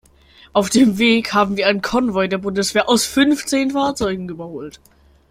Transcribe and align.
Auf 0.51 0.71
dem 0.71 0.97
Weg 0.97 1.31
haben 1.35 1.57
wir 1.57 1.67
einen 1.67 1.83
Konvoi 1.83 2.27
der 2.27 2.39
Bundeswehr 2.39 2.89
aus 2.89 3.05
fünfzehn 3.05 3.69
Fahrzeugen 3.69 4.27
überholt. 4.29 4.79